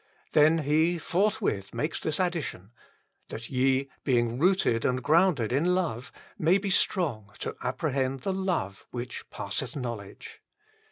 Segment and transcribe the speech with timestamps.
[0.31, 2.71] Then he forthwith makes 27 this addition:"
[3.29, 8.87] that ye, being rooted and grounded in love, may be strong to apprehend the love
[8.89, 10.41] which passeth knowledge."